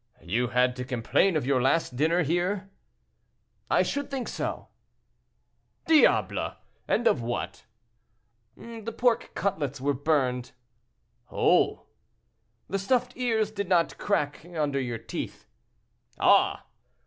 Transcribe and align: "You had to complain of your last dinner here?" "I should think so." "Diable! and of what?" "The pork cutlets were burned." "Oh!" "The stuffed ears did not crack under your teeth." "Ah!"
"You 0.23 0.47
had 0.47 0.75
to 0.77 0.83
complain 0.83 1.37
of 1.37 1.45
your 1.45 1.61
last 1.61 1.95
dinner 1.95 2.23
here?" 2.23 2.71
"I 3.69 3.83
should 3.83 4.09
think 4.09 4.27
so." 4.27 4.69
"Diable! 5.85 6.55
and 6.87 7.05
of 7.05 7.21
what?" 7.21 7.65
"The 8.57 8.91
pork 8.97 9.29
cutlets 9.35 9.79
were 9.79 9.93
burned." 9.93 10.53
"Oh!" 11.31 11.85
"The 12.67 12.79
stuffed 12.79 13.13
ears 13.15 13.51
did 13.51 13.69
not 13.69 13.99
crack 13.99 14.43
under 14.55 14.79
your 14.79 14.97
teeth." 14.97 15.45
"Ah!" 16.19 16.65